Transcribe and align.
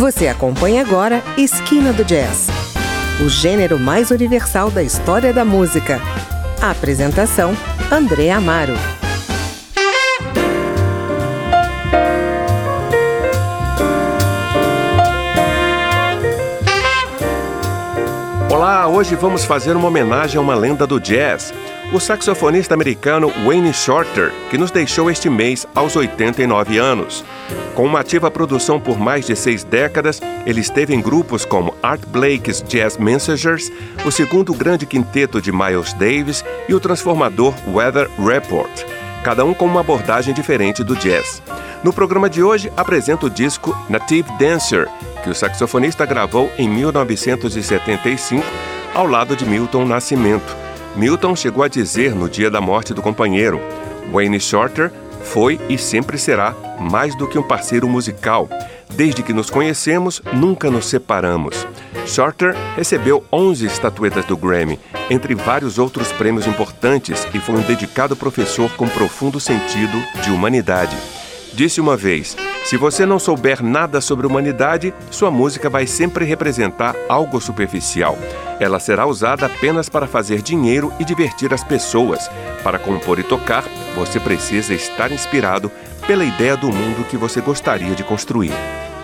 Você 0.00 0.28
acompanha 0.28 0.80
agora 0.80 1.22
Esquina 1.36 1.92
do 1.92 2.02
Jazz, 2.02 2.48
o 3.22 3.28
gênero 3.28 3.78
mais 3.78 4.10
universal 4.10 4.70
da 4.70 4.82
história 4.82 5.30
da 5.30 5.44
música. 5.44 6.00
A 6.58 6.70
apresentação: 6.70 7.54
André 7.92 8.30
Amaro. 8.30 8.72
Olá, 18.50 18.88
hoje 18.88 19.14
vamos 19.14 19.44
fazer 19.44 19.76
uma 19.76 19.88
homenagem 19.88 20.38
a 20.38 20.40
uma 20.40 20.54
lenda 20.54 20.86
do 20.86 20.98
jazz, 20.98 21.52
o 21.92 22.00
saxofonista 22.00 22.72
americano 22.72 23.30
Wayne 23.44 23.74
Shorter, 23.74 24.32
que 24.48 24.56
nos 24.56 24.70
deixou 24.70 25.10
este 25.10 25.28
mês 25.28 25.66
aos 25.74 25.94
89 25.94 26.78
anos. 26.78 27.22
Com 27.74 27.84
uma 27.84 28.00
ativa 28.00 28.30
produção 28.30 28.80
por 28.80 28.98
mais 28.98 29.26
de 29.26 29.34
seis 29.34 29.64
décadas, 29.64 30.20
ele 30.44 30.60
esteve 30.60 30.94
em 30.94 31.00
grupos 31.00 31.44
como 31.44 31.74
Art 31.82 32.02
Blake's 32.06 32.62
Jazz 32.62 32.96
Messengers, 32.96 33.70
o 34.04 34.10
segundo 34.10 34.52
grande 34.52 34.86
quinteto 34.86 35.40
de 35.40 35.52
Miles 35.52 35.92
Davis 35.94 36.44
e 36.68 36.74
o 36.74 36.80
transformador 36.80 37.54
Weather 37.68 38.10
Report, 38.18 38.70
cada 39.24 39.44
um 39.44 39.54
com 39.54 39.66
uma 39.66 39.80
abordagem 39.80 40.34
diferente 40.34 40.84
do 40.84 40.96
jazz. 40.96 41.42
No 41.82 41.92
programa 41.92 42.28
de 42.28 42.42
hoje, 42.42 42.70
apresento 42.76 43.26
o 43.26 43.30
disco 43.30 43.76
Native 43.88 44.28
Dancer, 44.38 44.86
que 45.22 45.30
o 45.30 45.34
saxofonista 45.34 46.04
gravou 46.04 46.50
em 46.58 46.68
1975 46.68 48.44
ao 48.94 49.06
lado 49.06 49.34
de 49.34 49.46
Milton 49.46 49.84
Nascimento. 49.84 50.56
Milton 50.96 51.36
chegou 51.36 51.62
a 51.62 51.68
dizer 51.68 52.14
no 52.14 52.28
dia 52.28 52.50
da 52.50 52.60
morte 52.60 52.92
do 52.92 53.00
companheiro: 53.00 53.60
Wayne 54.12 54.40
Shorter 54.40 54.90
foi 55.32 55.60
e 55.68 55.78
sempre 55.78 56.18
será 56.18 56.54
mais 56.78 57.14
do 57.14 57.26
que 57.26 57.38
um 57.38 57.42
parceiro 57.42 57.88
musical. 57.88 58.48
Desde 58.94 59.22
que 59.22 59.32
nos 59.32 59.48
conhecemos, 59.48 60.20
nunca 60.32 60.70
nos 60.70 60.86
separamos. 60.86 61.66
Shorter 62.06 62.54
recebeu 62.76 63.24
11 63.32 63.66
estatuetas 63.66 64.24
do 64.24 64.36
Grammy, 64.36 64.78
entre 65.08 65.34
vários 65.34 65.78
outros 65.78 66.10
prêmios 66.12 66.46
importantes, 66.46 67.26
e 67.32 67.38
foi 67.38 67.54
um 67.54 67.62
dedicado 67.62 68.16
professor 68.16 68.70
com 68.72 68.88
profundo 68.88 69.38
sentido 69.38 70.02
de 70.22 70.30
humanidade. 70.30 70.96
Disse 71.52 71.80
uma 71.80 71.96
vez: 71.96 72.36
se 72.64 72.76
você 72.76 73.04
não 73.04 73.18
souber 73.18 73.62
nada 73.62 74.00
sobre 74.00 74.26
humanidade, 74.26 74.94
sua 75.10 75.30
música 75.30 75.68
vai 75.68 75.86
sempre 75.86 76.24
representar 76.24 76.94
algo 77.08 77.40
superficial. 77.40 78.16
Ela 78.60 78.78
será 78.78 79.06
usada 79.06 79.46
apenas 79.46 79.88
para 79.88 80.06
fazer 80.06 80.42
dinheiro 80.42 80.92
e 81.00 81.04
divertir 81.04 81.52
as 81.52 81.64
pessoas. 81.64 82.30
Para 82.62 82.78
compor 82.78 83.18
e 83.18 83.22
tocar, 83.22 83.64
você 83.94 84.20
precisa 84.20 84.74
estar 84.74 85.10
inspirado 85.10 85.70
pela 86.06 86.24
ideia 86.24 86.56
do 86.56 86.68
mundo 86.68 87.06
que 87.08 87.16
você 87.16 87.40
gostaria 87.40 87.94
de 87.94 88.04
construir. 88.04 88.52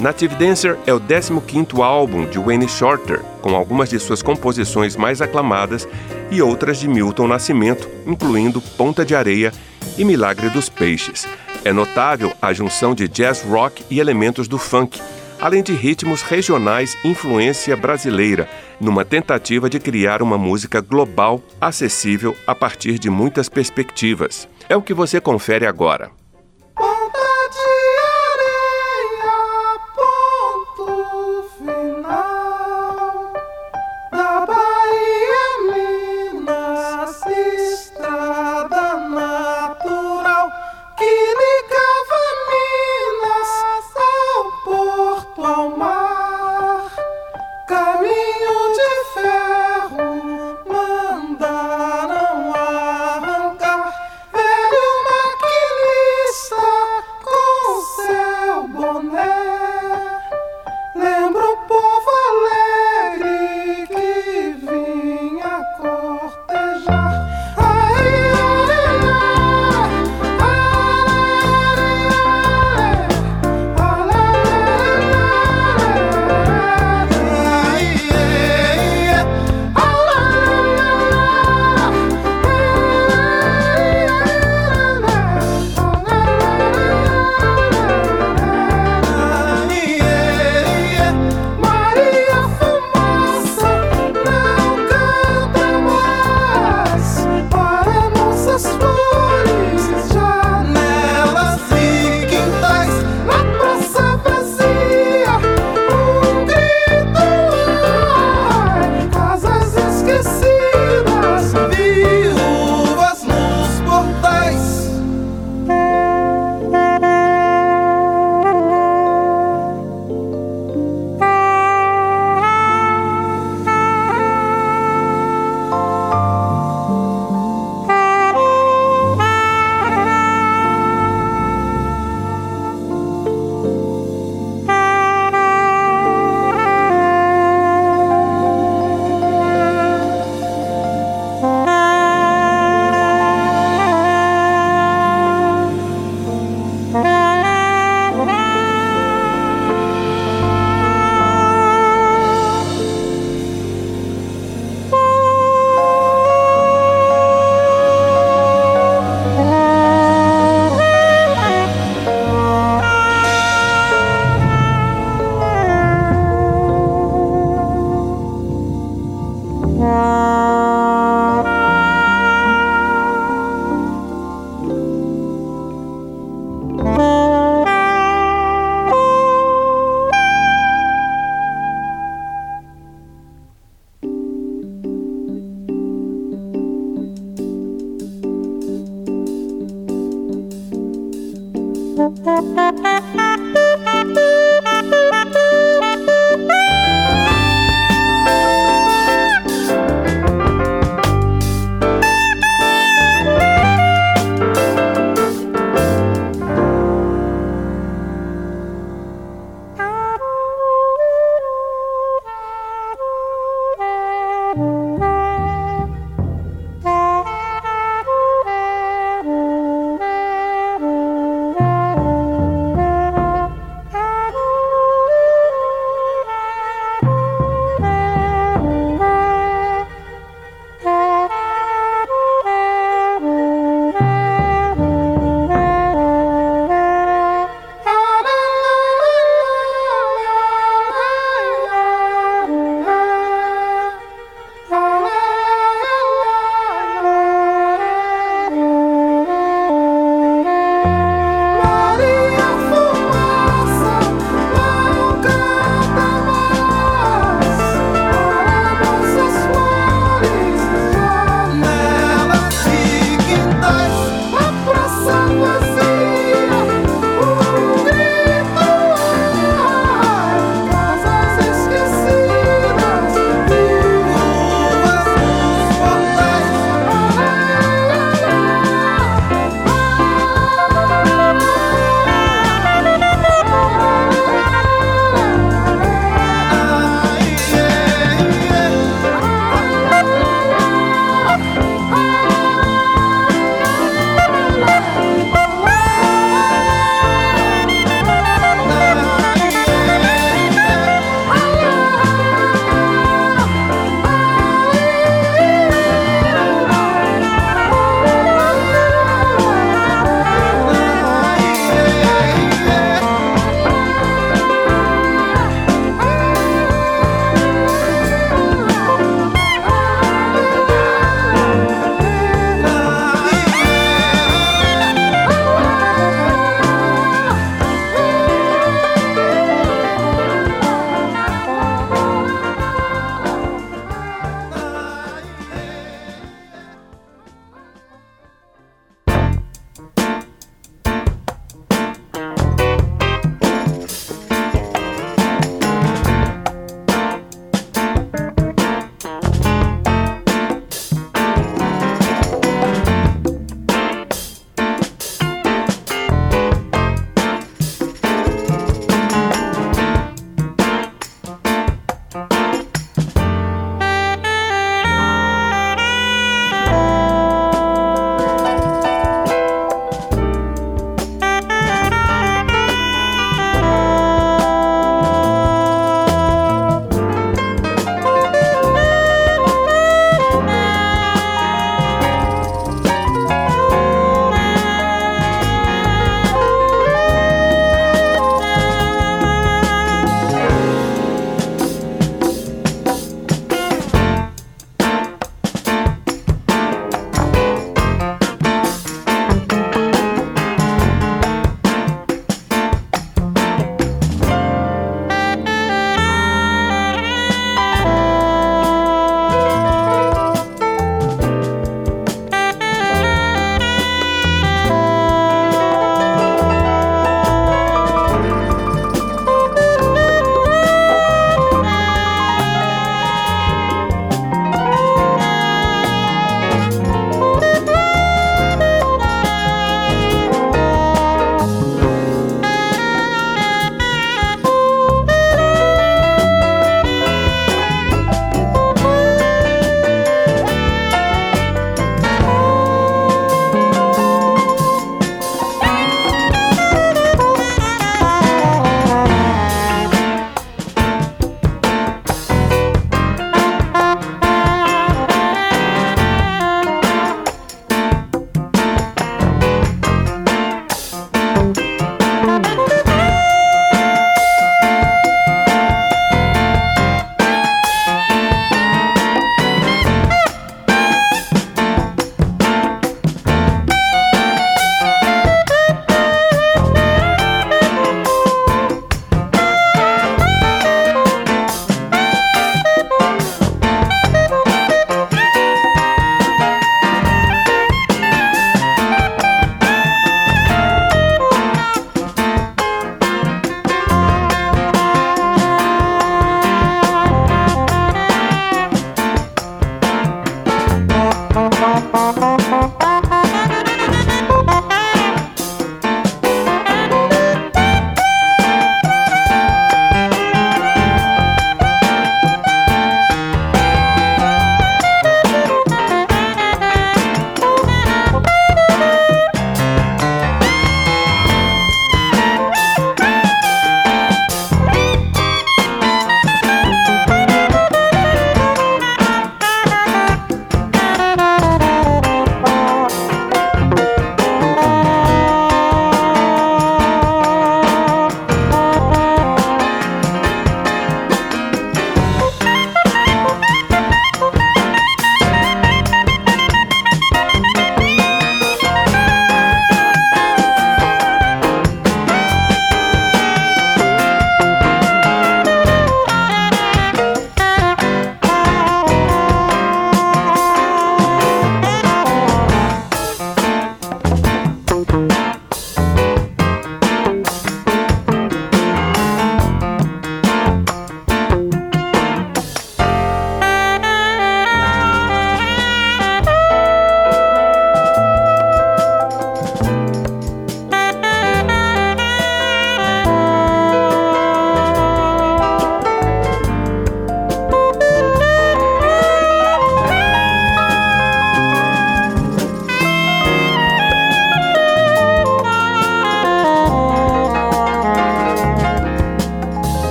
Native 0.00 0.34
Dancer 0.34 0.78
é 0.86 0.92
o 0.92 1.00
15º 1.00 1.82
álbum 1.82 2.26
de 2.26 2.38
Wayne 2.38 2.68
Shorter, 2.68 3.20
com 3.40 3.54
algumas 3.54 3.88
de 3.88 4.00
suas 4.00 4.22
composições 4.22 4.96
mais 4.96 5.20
aclamadas 5.20 5.86
e 6.30 6.42
outras 6.42 6.80
de 6.80 6.88
Milton 6.88 7.28
Nascimento, 7.28 7.88
incluindo 8.06 8.60
Ponta 8.60 9.04
de 9.04 9.14
Areia 9.14 9.52
e 9.96 10.04
Milagre 10.04 10.48
dos 10.48 10.68
Peixes. 10.68 11.28
É 11.64 11.72
notável 11.72 12.32
a 12.42 12.52
junção 12.52 12.94
de 12.94 13.06
jazz 13.06 13.42
rock 13.42 13.84
e 13.88 14.00
elementos 14.00 14.48
do 14.48 14.58
funk, 14.58 15.00
além 15.40 15.62
de 15.62 15.72
ritmos 15.72 16.22
regionais 16.22 16.96
influência 17.04 17.76
brasileira, 17.76 18.48
numa 18.80 19.04
tentativa 19.04 19.70
de 19.70 19.78
criar 19.78 20.22
uma 20.22 20.38
música 20.38 20.80
global 20.80 21.40
acessível 21.60 22.36
a 22.46 22.54
partir 22.54 22.98
de 22.98 23.08
muitas 23.08 23.48
perspectivas. 23.48 24.48
É 24.68 24.76
o 24.76 24.82
que 24.82 24.94
você 24.94 25.20
confere 25.20 25.66
agora. 25.66 26.21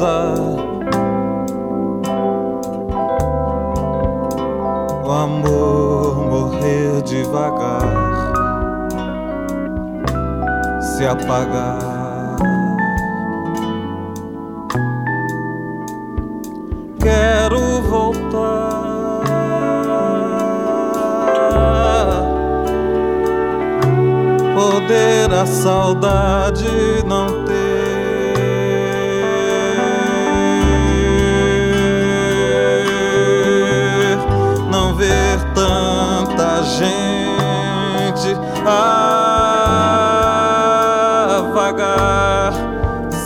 Tristeza 0.00 0.34
o 5.04 5.10
amor 5.10 6.16
morrer 6.30 7.02
devagar 7.02 7.82
se 10.80 11.06
apagar. 11.06 11.78
Quero 17.00 17.82
voltar. 17.82 18.80
Poder 24.54 25.32
a 25.32 25.46
saudade 25.46 26.68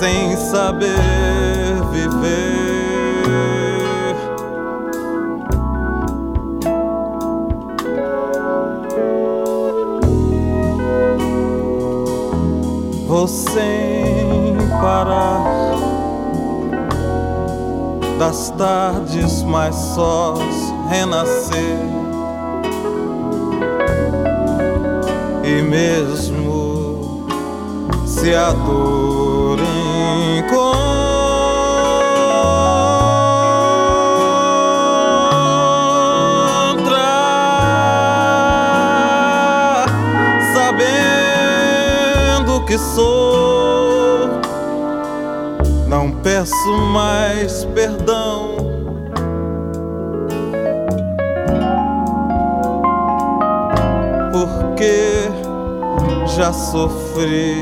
sem 0.04 0.36
saber 0.36 1.00
viver. 1.90 2.44
Vou 13.06 13.26
sem 13.26 14.58
parar 14.78 15.42
das 18.18 18.50
tardes 18.50 19.42
mais 19.44 19.74
sós 19.74 20.38
renascer. 20.90 21.78
E 25.42 25.62
mesmo 25.62 27.26
se 28.04 28.34
a 28.34 28.50
dor 28.50 29.13
que 42.74 42.78
sou, 42.78 44.30
não 45.86 46.10
peço 46.10 46.72
mais 46.92 47.64
perdão. 47.66 48.56
Porque 54.32 55.30
já 56.36 56.52
sofri 56.52 57.54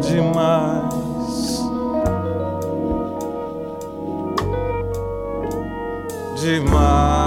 demais. 0.00 0.92
demais. 6.36 7.21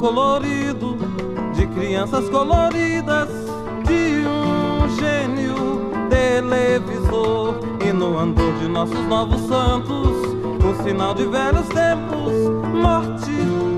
Colorido 0.00 0.96
de 1.52 1.66
crianças 1.66 2.26
coloridas, 2.30 3.28
de 3.84 4.24
um 4.26 4.88
gênio 4.96 5.90
televisor 6.08 7.56
e 7.86 7.92
no 7.92 8.18
andor 8.18 8.54
de 8.54 8.66
nossos 8.66 9.06
novos 9.06 9.42
santos, 9.42 10.16
um 10.64 10.82
sinal 10.82 11.12
de 11.12 11.26
velhos 11.26 11.68
tempos, 11.68 12.32
morte, 12.72 13.30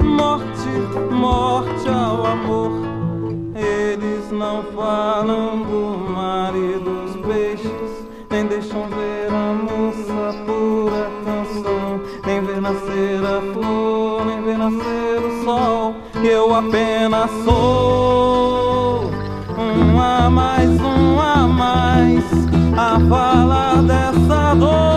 morte, 0.04 1.12
morte 1.12 1.88
ao 1.88 2.24
amor. 2.24 2.70
Eles 3.56 4.30
não 4.30 4.62
falam 4.76 5.62
do 5.64 6.12
mar 6.12 6.54
e 6.54 6.78
dos 6.78 7.16
peixes, 7.26 8.06
nem 8.30 8.46
deixam 8.46 8.86
ver 8.88 9.28
a 9.28 9.52
moça 9.54 10.38
pura 10.46 11.10
canção, 11.24 12.00
nem 12.24 12.40
ver 12.44 12.60
nascer 12.60 13.20
a 13.24 13.40
flor, 13.52 14.24
nem 14.24 14.40
ver 14.42 14.58
nascer 14.58 15.24
o 15.24 15.44
sol. 15.44 16.01
Eu 16.24 16.54
apenas 16.54 17.30
sou. 17.44 19.10
Um 19.58 20.00
a 20.00 20.30
mais, 20.30 20.70
um 20.80 21.20
a 21.20 21.48
mais. 21.48 22.24
A 22.76 23.00
falar 23.08 23.82
dessa 23.82 24.54
dor, 24.54 24.91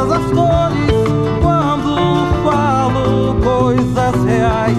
todas 0.00 0.12
as 0.12 0.32
cores. 0.32 0.90
Quando 1.42 1.94
falo 2.44 3.34
coisas 3.42 4.24
reais 4.24 4.76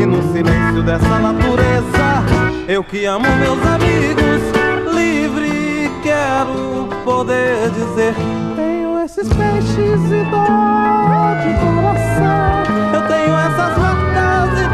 e 0.00 0.06
no 0.06 0.22
silêncio 0.32 0.82
dessa 0.82 1.18
natureza, 1.18 2.24
eu 2.68 2.82
que 2.82 3.04
amo 3.04 3.26
meus 3.36 3.58
amigos, 3.66 4.94
livre 4.94 5.90
quero 6.02 6.88
poder 7.04 7.70
dizer: 7.70 8.14
Tenho 8.56 8.98
esses 9.00 9.28
peixes 9.28 10.00
e 10.06 10.24
dor 10.30 11.34
de 11.42 11.54
coração, 11.60 12.62
eu 12.94 13.02
tenho 13.06 13.36
essas 13.38 13.78
marcas 13.78 14.60
e 14.60 14.73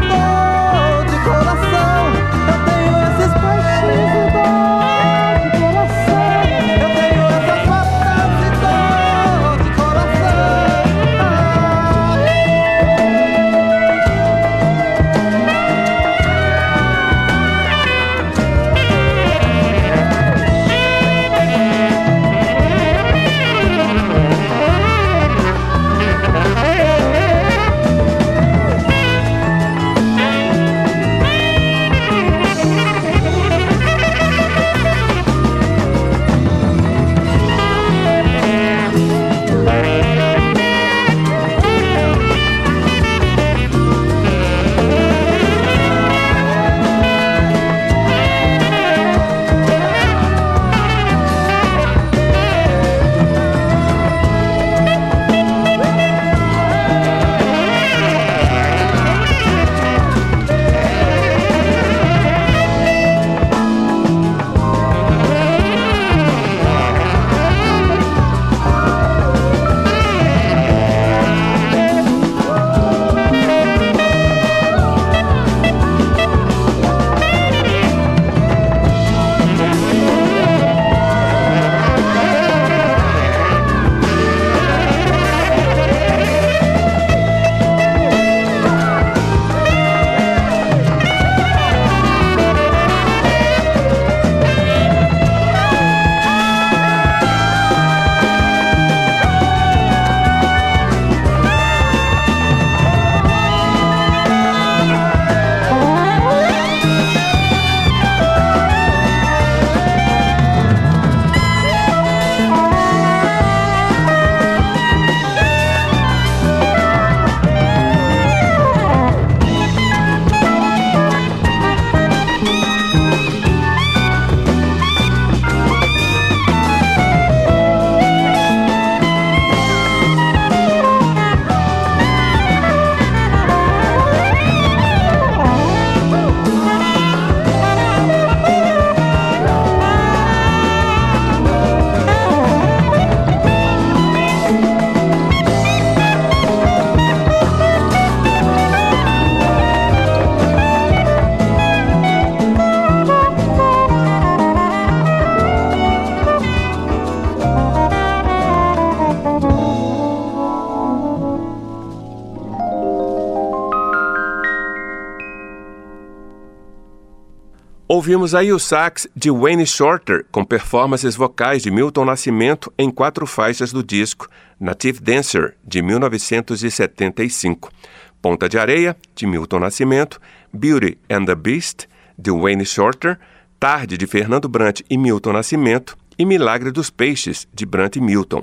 Ouvimos 168.01 168.33
aí 168.33 168.51
o 168.51 168.57
sax 168.57 169.07
de 169.15 169.29
Wayne 169.29 169.63
Shorter, 169.63 170.25
com 170.31 170.43
performances 170.43 171.15
vocais 171.15 171.61
de 171.61 171.69
Milton 171.69 172.03
Nascimento 172.03 172.73
em 172.75 172.89
quatro 172.89 173.27
faixas 173.27 173.71
do 173.71 173.83
disco 173.83 174.27
Native 174.59 174.99
Dancer, 174.99 175.55
de 175.63 175.83
1975. 175.83 177.71
Ponta 178.19 178.49
de 178.49 178.57
Areia, 178.57 178.97
de 179.13 179.27
Milton 179.27 179.59
Nascimento, 179.59 180.19
Beauty 180.51 180.97
and 181.11 181.25
the 181.25 181.35
Beast, 181.35 181.85
de 182.17 182.31
Wayne 182.31 182.65
Shorter, 182.65 183.19
Tarde, 183.59 183.99
de 183.99 184.07
Fernando 184.07 184.49
Brant 184.49 184.81
e 184.89 184.97
Milton 184.97 185.33
Nascimento, 185.33 185.95
e 186.17 186.25
Milagre 186.25 186.71
dos 186.71 186.89
Peixes, 186.89 187.47
de 187.53 187.67
Brant 187.67 187.97
Milton. 187.97 188.41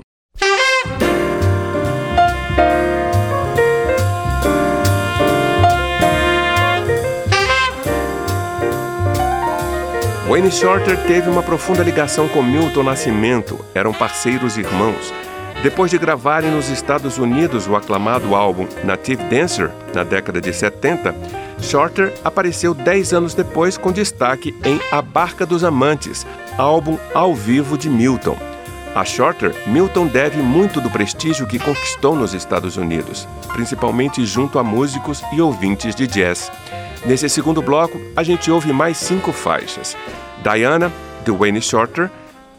Wayne 10.29 10.51
Shorter 10.51 10.95
teve 11.07 11.27
uma 11.27 11.41
profunda 11.41 11.81
ligação 11.81 12.27
com 12.27 12.43
Milton 12.43 12.83
Nascimento, 12.83 13.65
eram 13.73 13.91
parceiros 13.91 14.57
irmãos. 14.57 15.11
Depois 15.63 15.89
de 15.89 15.97
gravarem 15.97 16.51
nos 16.51 16.69
Estados 16.69 17.17
Unidos 17.17 17.67
o 17.67 17.75
aclamado 17.75 18.35
álbum 18.35 18.67
Native 18.83 19.23
Dancer, 19.23 19.71
na 19.91 20.03
década 20.03 20.39
de 20.39 20.53
70, 20.53 21.15
Shorter 21.59 22.13
apareceu 22.23 22.75
dez 22.75 23.11
anos 23.11 23.33
depois 23.33 23.75
com 23.75 23.91
destaque 23.91 24.55
em 24.63 24.79
A 24.91 25.01
Barca 25.01 25.47
dos 25.47 25.63
Amantes, 25.63 26.27
álbum 26.59 26.99
ao 27.11 27.33
vivo 27.33 27.75
de 27.75 27.89
Milton. 27.89 28.37
A 28.93 29.03
Shorter, 29.03 29.55
Milton 29.65 30.05
deve 30.05 30.43
muito 30.43 30.79
do 30.79 30.91
prestígio 30.91 31.47
que 31.47 31.57
conquistou 31.57 32.15
nos 32.15 32.35
Estados 32.35 32.77
Unidos, 32.77 33.27
principalmente 33.51 34.23
junto 34.27 34.59
a 34.59 34.63
músicos 34.63 35.23
e 35.33 35.41
ouvintes 35.41 35.95
de 35.95 36.05
jazz. 36.05 36.51
Nesse 37.05 37.29
segundo 37.29 37.61
bloco, 37.61 37.99
a 38.15 38.23
gente 38.23 38.51
ouve 38.51 38.73
mais 38.73 38.97
cinco 38.97 39.31
faixas. 39.31 39.95
Diana, 40.43 40.91
de 41.23 41.31
Wayne 41.31 41.61
Shorter, 41.61 42.09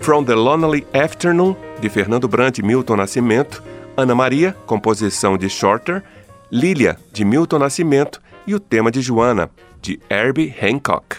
From 0.00 0.24
the 0.24 0.34
Lonely 0.34 0.86
Afternoon, 0.94 1.54
de 1.78 1.88
Fernando 1.90 2.26
Brant 2.26 2.58
e 2.58 2.62
Milton 2.62 2.96
Nascimento, 2.96 3.62
Ana 3.96 4.14
Maria, 4.14 4.56
composição 4.66 5.36
de 5.36 5.48
Shorter, 5.48 6.02
Lilia, 6.50 6.96
de 7.12 7.24
Milton 7.24 7.58
Nascimento, 7.58 8.20
e 8.46 8.54
o 8.54 8.60
tema 8.60 8.90
de 8.90 9.02
Joana, 9.02 9.50
de 9.82 10.00
Herbie 10.08 10.54
Hancock. 10.60 11.18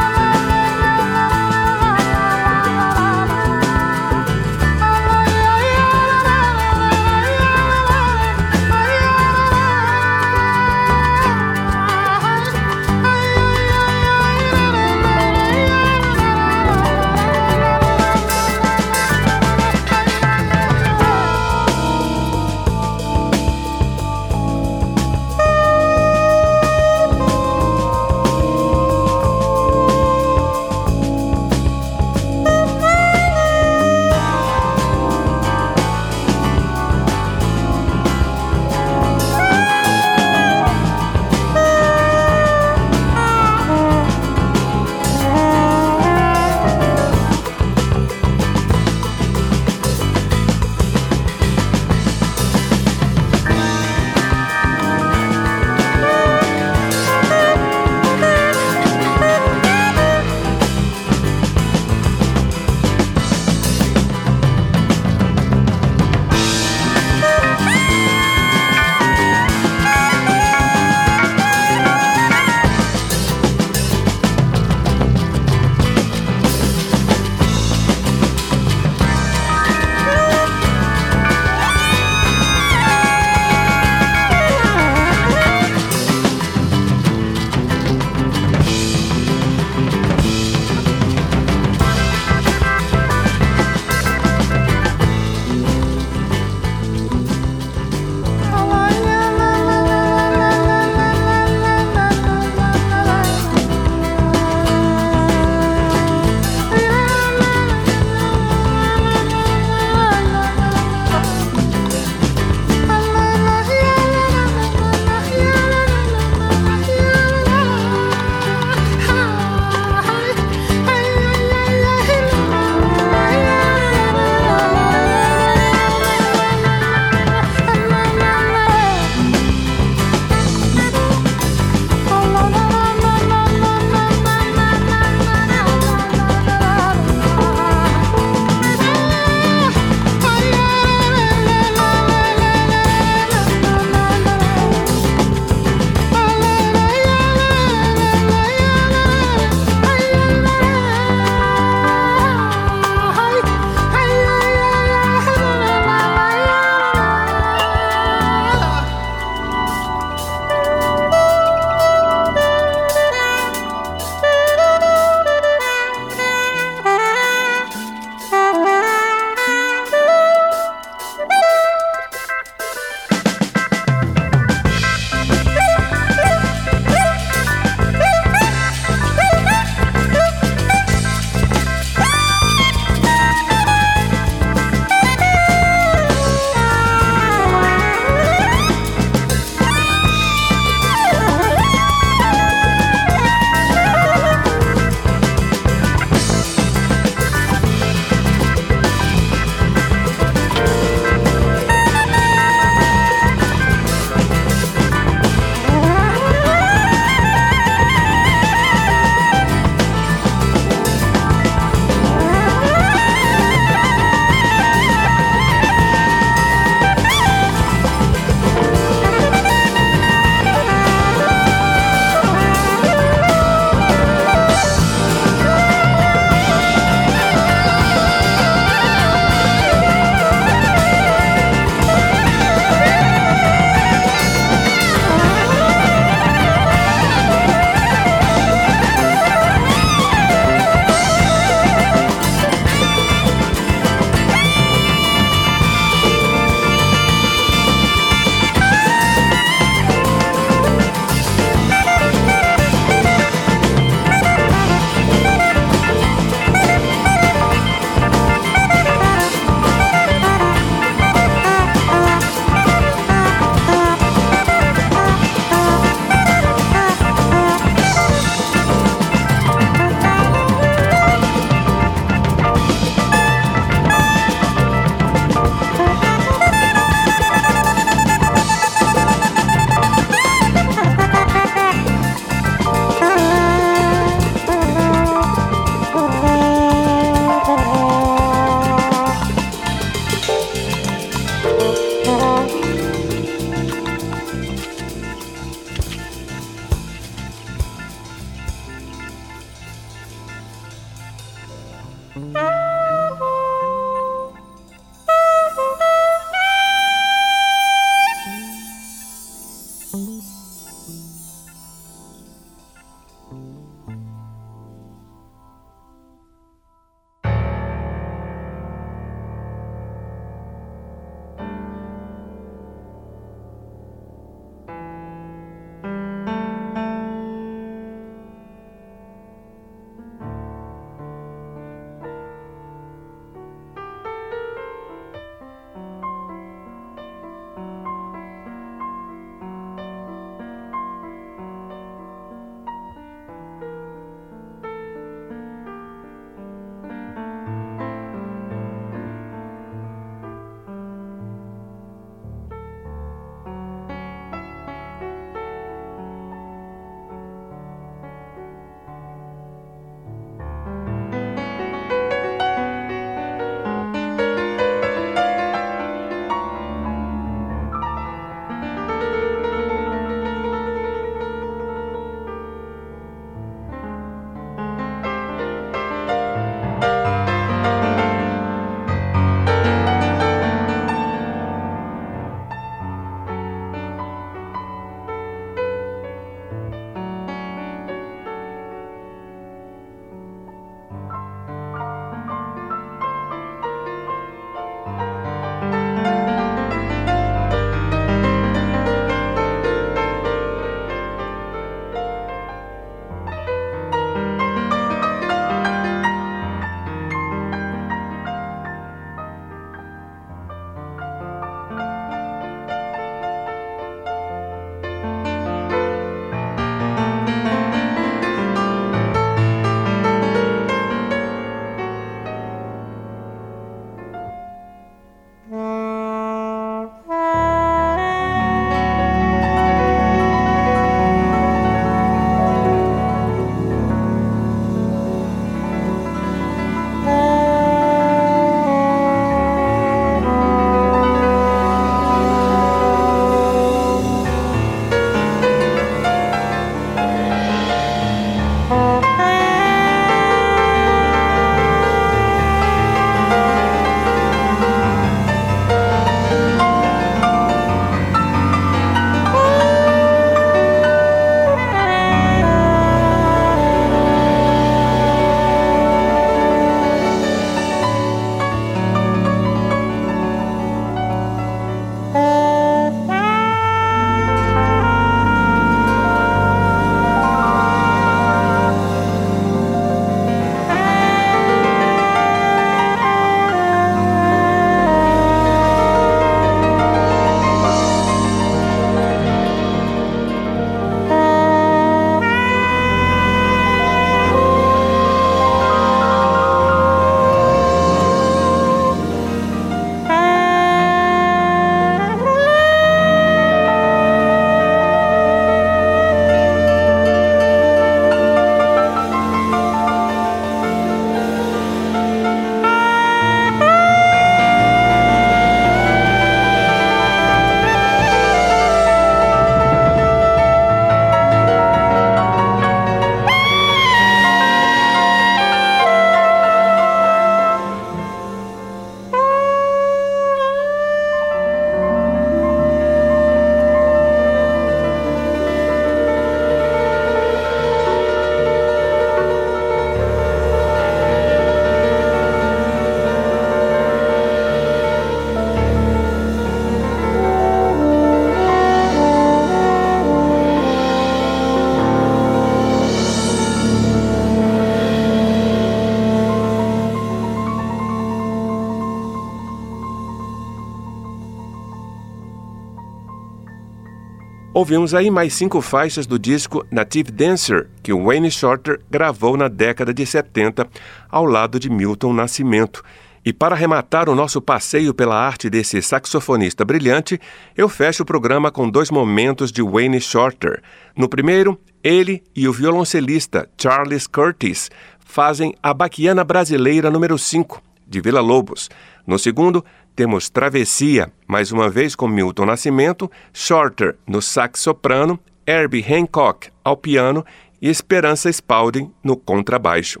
Ouvimos 564.56 564.94
aí 564.94 565.10
mais 565.10 565.34
cinco 565.34 565.60
faixas 565.60 566.06
do 566.06 566.18
disco 566.18 566.66
Native 566.70 567.12
Dancer, 567.12 567.68
que 567.82 567.92
Wayne 567.92 568.30
Shorter 568.30 568.80
gravou 568.90 569.36
na 569.36 569.48
década 569.48 569.92
de 569.92 570.06
70, 570.06 570.66
ao 571.10 571.26
lado 571.26 571.60
de 571.60 571.68
Milton 571.68 572.14
Nascimento. 572.14 572.82
E 573.22 573.34
para 573.34 573.54
arrematar 573.54 574.08
o 574.08 574.14
nosso 574.14 574.40
passeio 574.40 574.94
pela 574.94 575.14
arte 575.14 575.50
desse 575.50 575.82
saxofonista 575.82 576.64
brilhante, 576.64 577.20
eu 577.54 577.68
fecho 577.68 578.02
o 578.02 578.06
programa 578.06 578.50
com 578.50 578.70
dois 578.70 578.90
momentos 578.90 579.52
de 579.52 579.60
Wayne 579.60 580.00
Shorter. 580.00 580.62
No 580.96 581.06
primeiro, 581.06 581.60
ele 581.84 582.24
e 582.34 582.48
o 582.48 582.52
violoncelista 582.54 583.46
Charles 583.60 584.06
Curtis 584.06 584.70
fazem 585.00 585.54
a 585.62 585.74
Baquiana 585.74 586.24
Brasileira 586.24 586.90
número 586.90 587.18
5, 587.18 587.62
de 587.86 588.00
Vila 588.00 588.22
Lobos. 588.22 588.70
No 589.06 589.18
segundo, 589.18 589.62
temos 589.96 590.28
Travessia, 590.28 591.10
mais 591.26 591.50
uma 591.50 591.70
vez 591.70 591.96
com 591.96 592.06
Milton 592.06 592.44
Nascimento, 592.44 593.10
Shorter 593.32 593.96
no 594.06 594.20
sax 594.20 594.60
soprano, 594.60 595.18
Herbie 595.46 595.82
Hancock 595.82 596.50
ao 596.62 596.76
piano 596.76 597.24
e 597.60 597.70
Esperança 597.70 598.28
Spalding 598.28 598.92
no 599.02 599.16
contrabaixo. 599.16 600.00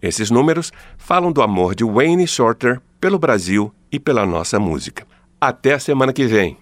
Esses 0.00 0.30
números 0.30 0.72
falam 0.96 1.32
do 1.32 1.42
amor 1.42 1.74
de 1.74 1.82
Wayne 1.82 2.28
Shorter 2.28 2.80
pelo 3.00 3.18
Brasil 3.18 3.74
e 3.90 3.98
pela 3.98 4.24
nossa 4.24 4.60
música. 4.60 5.04
Até 5.40 5.74
a 5.74 5.80
semana 5.80 6.12
que 6.12 6.26
vem! 6.26 6.56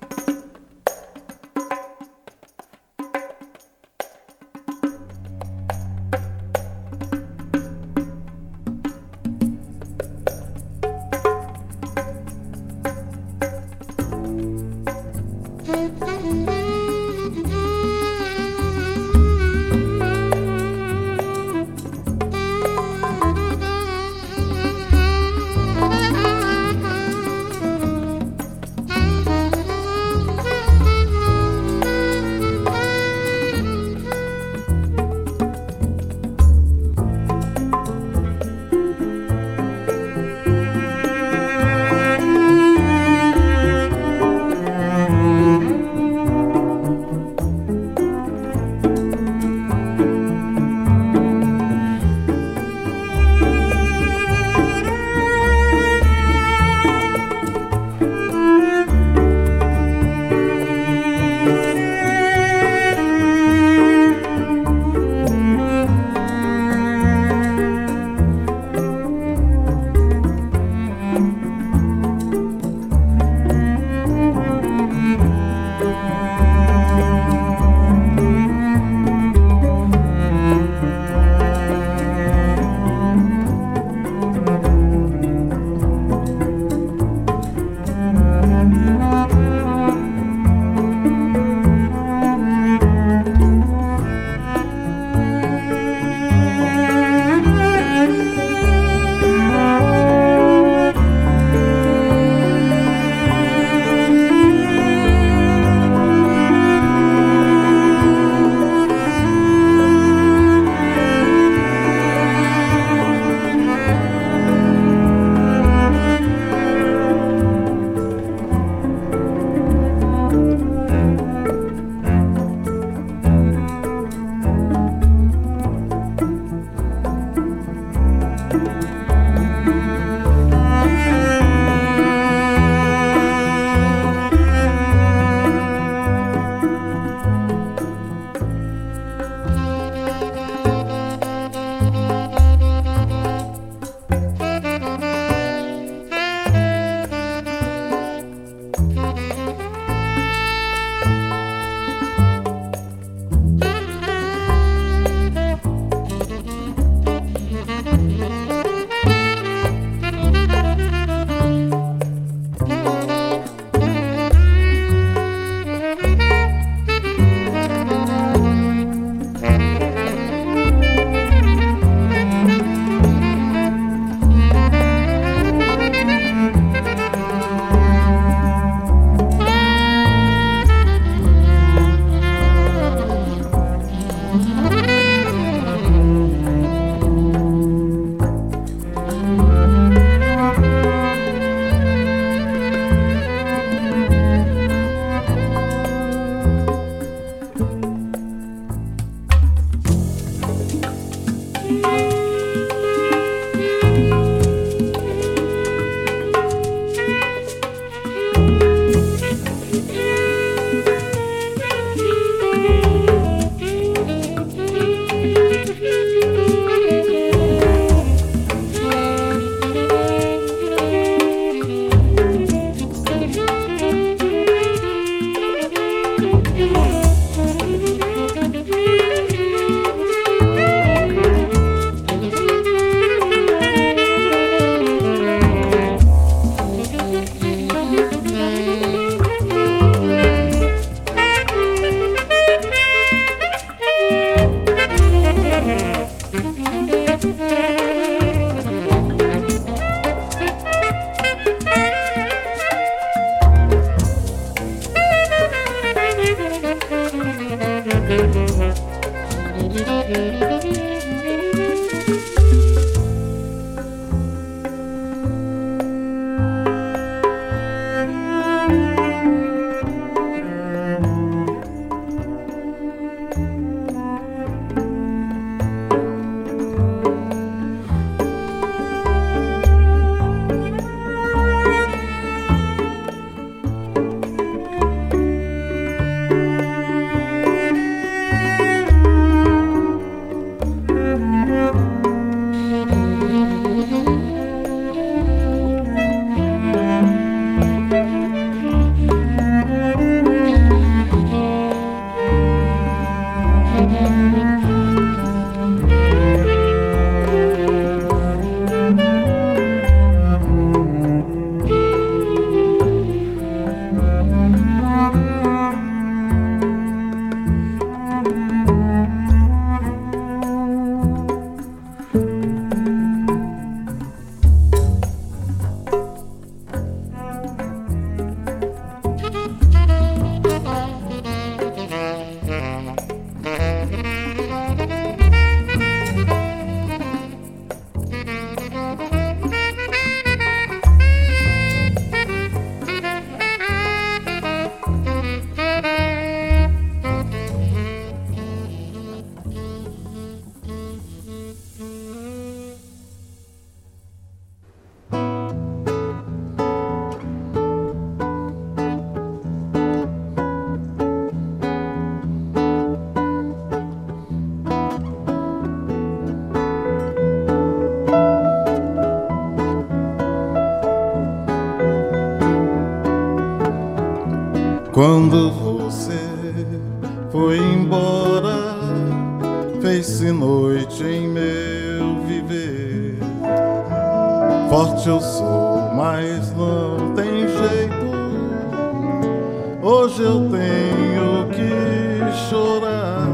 Hoje 389.82 390.22
eu 390.22 390.48
tenho 390.48 391.48
que 391.50 392.32
chorar. 392.48 393.26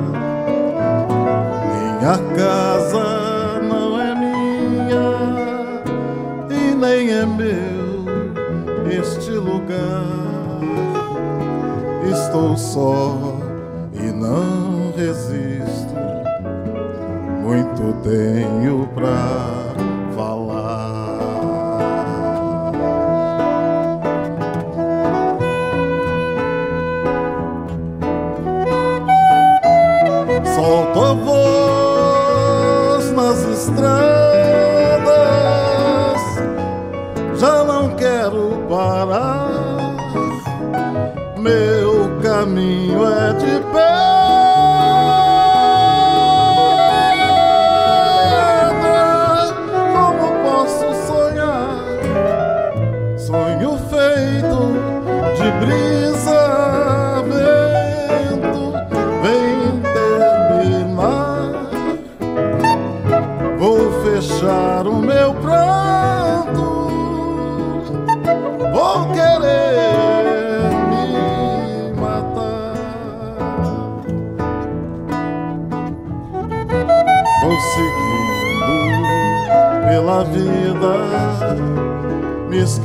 Minha 2.00 2.18
casa 2.34 3.60
não 3.62 4.00
é 4.00 4.14
minha 4.14 5.82
e 6.50 6.74
nem 6.74 7.10
é 7.12 7.26
meu 7.26 7.88
este 8.90 9.30
lugar 9.32 10.18
estou 12.10 12.56
só 12.56 13.14
e 13.92 14.10
não 14.10 14.92
resisto. 14.96 15.94
Muito 17.42 17.94
tenho 18.02 18.86
pra 18.94 19.67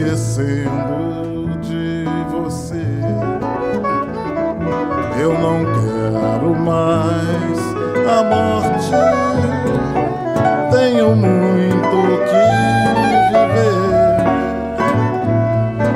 esquecendo 0.04 1.58
de 1.62 2.06
você. 2.30 2.84
Eu 5.20 5.34
não 5.40 5.64
quero 5.66 6.56
mais 6.56 7.60
a 8.10 8.24
morte, 8.24 8.92
tenho 10.72 11.16
muito 11.16 11.98
que 12.28 12.46
viver. 13.32 13.84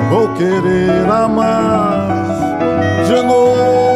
Vou 0.08 0.28
querer 0.34 1.06
amar 1.10 2.08
de 3.06 3.22
novo, 3.22 3.87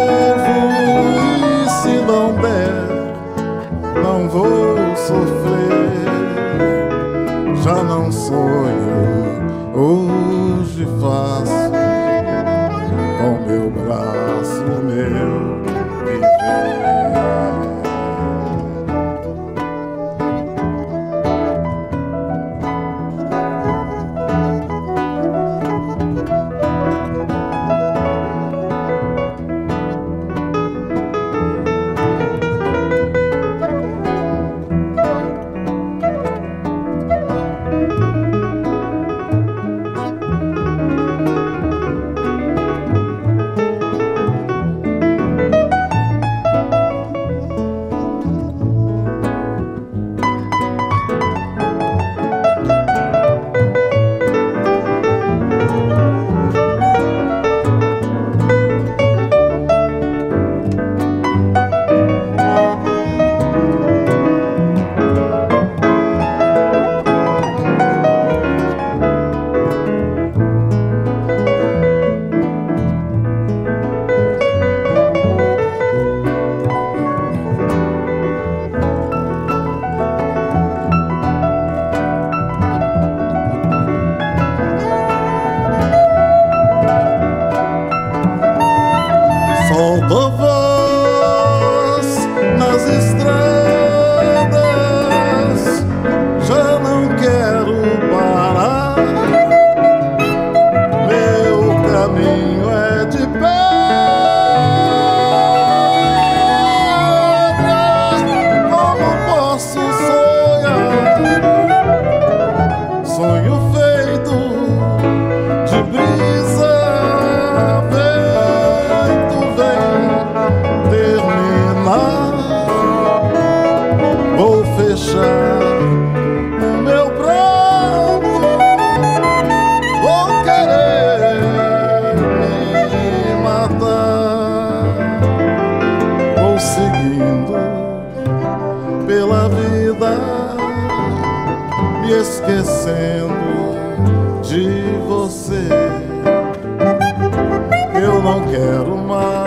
sonho 148.53 148.85
hoje 148.85 149.42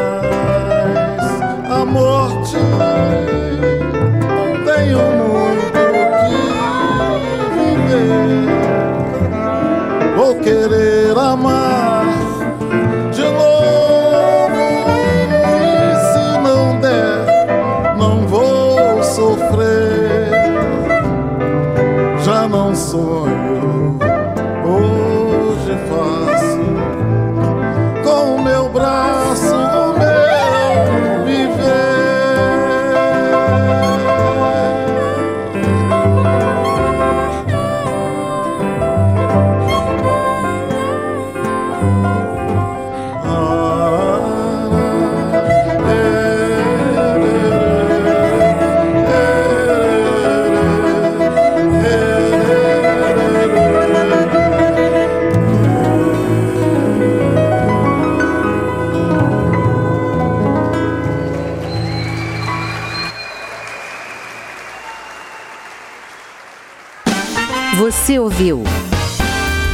Ouviu 68.19 68.63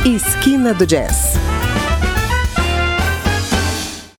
Esquina 0.05 0.73
do 0.73 0.85
Jazz 0.85 1.30